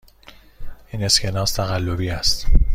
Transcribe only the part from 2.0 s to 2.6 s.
است.